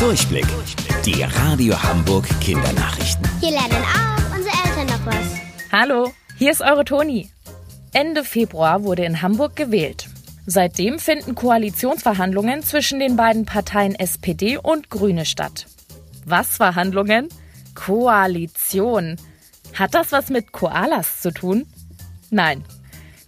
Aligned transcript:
Durchblick. 0.00 0.46
Die 1.04 1.24
Radio 1.24 1.82
Hamburg 1.82 2.24
Kindernachrichten. 2.40 3.28
Hier 3.40 3.50
lernen 3.50 3.82
auch 3.82 4.36
unsere 4.36 4.54
Eltern 4.64 4.86
noch 4.86 5.06
was. 5.06 5.72
Hallo, 5.72 6.12
hier 6.36 6.52
ist 6.52 6.60
eure 6.60 6.84
Toni. 6.84 7.30
Ende 7.92 8.22
Februar 8.22 8.84
wurde 8.84 9.04
in 9.04 9.22
Hamburg 9.22 9.56
gewählt. 9.56 10.08
Seitdem 10.46 11.00
finden 11.00 11.34
Koalitionsverhandlungen 11.34 12.62
zwischen 12.62 13.00
den 13.00 13.16
beiden 13.16 13.44
Parteien 13.44 13.96
SPD 13.96 14.56
und 14.56 14.88
Grüne 14.88 15.26
statt. 15.26 15.66
Was 16.24 16.58
Verhandlungen? 16.58 17.28
Koalition. 17.74 19.16
Hat 19.74 19.94
das 19.94 20.12
was 20.12 20.28
mit 20.28 20.52
Koalas 20.52 21.20
zu 21.22 21.32
tun? 21.32 21.66
Nein. 22.30 22.62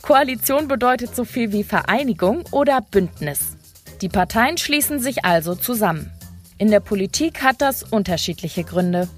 Koalition 0.03 0.69
bedeutet 0.69 1.17
so 1.17 1.25
viel 1.25 1.51
wie 1.51 1.65
Vereinigung 1.65 2.45
oder 2.53 2.81
Bündnis. 2.81 3.57
Die 4.03 4.09
Parteien 4.09 4.57
schließen 4.57 5.01
sich 5.01 5.25
also 5.25 5.57
zusammen. 5.57 6.13
In 6.61 6.71
der 6.71 6.81
Politik 6.81 7.43
hat 7.43 7.63
das 7.63 7.83
unterschiedliche 7.83 8.65
Gründe. 8.65 9.09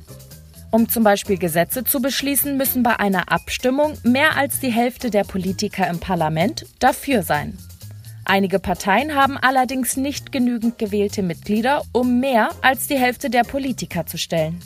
Um 0.71 0.89
zum 0.89 1.03
Beispiel 1.03 1.39
Gesetze 1.39 1.83
zu 1.83 2.01
beschließen, 2.01 2.57
müssen 2.57 2.85
bei 2.85 3.01
einer 3.01 3.33
Abstimmung 3.33 3.99
mehr 4.05 4.37
als 4.37 4.61
die 4.61 4.71
Hälfte 4.71 5.11
der 5.11 5.25
Politiker 5.25 5.89
im 5.89 5.99
Parlament 5.99 6.67
dafür 6.79 7.25
sein. 7.25 7.59
Einige 8.25 8.61
Parteien 8.61 9.17
haben 9.17 9.39
allerdings 9.39 9.97
nicht 9.97 10.31
genügend 10.31 10.79
gewählte 10.79 11.23
Mitglieder, 11.23 11.83
um 11.91 12.21
mehr 12.21 12.51
als 12.61 12.87
die 12.87 12.97
Hälfte 12.97 13.29
der 13.29 13.43
Politiker 13.43 14.07
zu 14.07 14.19
stellen. 14.19 14.61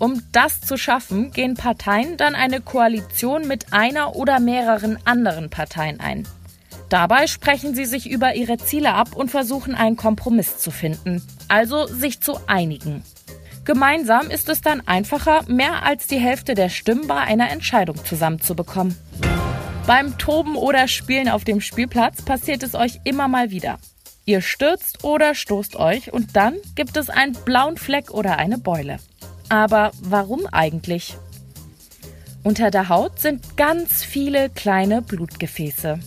Um 0.00 0.20
das 0.32 0.60
zu 0.60 0.76
schaffen, 0.76 1.30
gehen 1.30 1.54
Parteien 1.54 2.16
dann 2.16 2.34
eine 2.34 2.60
Koalition 2.60 3.46
mit 3.46 3.72
einer 3.72 4.16
oder 4.16 4.40
mehreren 4.40 4.98
anderen 5.04 5.48
Parteien 5.48 6.00
ein. 6.00 6.26
Dabei 6.88 7.26
sprechen 7.26 7.74
sie 7.74 7.84
sich 7.84 8.08
über 8.08 8.34
ihre 8.34 8.58
Ziele 8.58 8.94
ab 8.94 9.14
und 9.16 9.30
versuchen 9.30 9.74
einen 9.74 9.96
Kompromiss 9.96 10.58
zu 10.58 10.70
finden, 10.70 11.22
also 11.48 11.86
sich 11.86 12.20
zu 12.20 12.38
einigen. 12.46 13.02
Gemeinsam 13.64 14.30
ist 14.30 14.48
es 14.48 14.60
dann 14.60 14.86
einfacher, 14.86 15.42
mehr 15.48 15.82
als 15.82 16.06
die 16.06 16.18
Hälfte 16.18 16.54
der 16.54 16.68
Stimmen 16.68 17.08
bei 17.08 17.16
einer 17.16 17.50
Entscheidung 17.50 17.96
zusammenzubekommen. 18.04 18.96
Beim 19.88 20.18
Toben 20.18 20.54
oder 20.54 20.86
Spielen 20.86 21.28
auf 21.28 21.42
dem 21.42 21.60
Spielplatz 21.60 22.22
passiert 22.22 22.62
es 22.62 22.76
euch 22.76 23.00
immer 23.02 23.26
mal 23.26 23.50
wieder. 23.50 23.78
Ihr 24.24 24.40
stürzt 24.40 25.02
oder 25.04 25.34
stoßt 25.34 25.76
euch 25.76 26.12
und 26.12 26.36
dann 26.36 26.54
gibt 26.76 26.96
es 26.96 27.10
einen 27.10 27.32
blauen 27.32 27.76
Fleck 27.76 28.12
oder 28.12 28.38
eine 28.38 28.58
Beule. 28.58 28.98
Aber 29.48 29.92
warum 30.00 30.46
eigentlich? 30.46 31.16
Unter 32.42 32.70
der 32.70 32.88
Haut 32.88 33.18
sind 33.18 33.56
ganz 33.56 34.04
viele 34.04 34.50
kleine 34.50 35.02
Blutgefäße. 35.02 35.98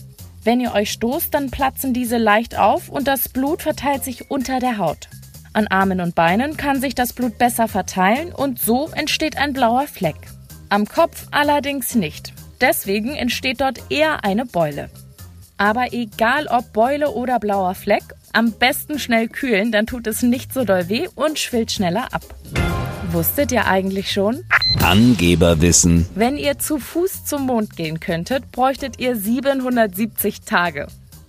Wenn 0.42 0.60
ihr 0.60 0.72
euch 0.72 0.92
stoßt, 0.92 1.34
dann 1.34 1.50
platzen 1.50 1.92
diese 1.92 2.16
leicht 2.16 2.58
auf 2.58 2.88
und 2.88 3.06
das 3.06 3.28
Blut 3.28 3.62
verteilt 3.62 4.04
sich 4.04 4.30
unter 4.30 4.58
der 4.58 4.78
Haut. 4.78 5.08
An 5.52 5.66
Armen 5.66 6.00
und 6.00 6.14
Beinen 6.14 6.56
kann 6.56 6.80
sich 6.80 6.94
das 6.94 7.12
Blut 7.12 7.36
besser 7.36 7.68
verteilen 7.68 8.32
und 8.32 8.58
so 8.58 8.88
entsteht 8.94 9.36
ein 9.36 9.52
blauer 9.52 9.86
Fleck. 9.86 10.16
Am 10.70 10.86
Kopf 10.86 11.26
allerdings 11.30 11.94
nicht. 11.94 12.32
Deswegen 12.60 13.14
entsteht 13.16 13.60
dort 13.60 13.80
eher 13.90 14.24
eine 14.24 14.46
Beule. 14.46 14.90
Aber 15.58 15.92
egal 15.92 16.46
ob 16.46 16.72
Beule 16.72 17.10
oder 17.10 17.38
blauer 17.38 17.74
Fleck, 17.74 18.04
am 18.32 18.52
besten 18.52 18.98
schnell 18.98 19.28
kühlen, 19.28 19.72
dann 19.72 19.86
tut 19.86 20.06
es 20.06 20.22
nicht 20.22 20.54
so 20.54 20.64
doll 20.64 20.88
weh 20.88 21.08
und 21.16 21.38
schwillt 21.38 21.72
schneller 21.72 22.14
ab. 22.14 22.22
Wusstet 23.10 23.52
ihr 23.52 23.66
eigentlich 23.66 24.12
schon? 24.12 24.44
Angeberwissen. 24.78 26.06
Wenn 26.14 26.36
ihr 26.36 26.58
zu 26.58 26.78
Fuß 26.78 27.24
zum 27.24 27.46
Mond 27.46 27.76
gehen 27.76 28.00
könntet, 28.00 28.50
bräuchtet 28.52 28.98
ihr 28.98 29.16
770 29.16 30.42
Tage. 30.42 30.86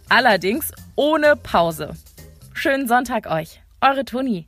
Allerdings 0.10 0.72
ohne 0.96 1.36
Pause. 1.36 1.96
Schönen 2.54 2.88
Sonntag 2.88 3.30
euch. 3.30 3.62
Eure 3.82 4.06
Toni. 4.06 4.48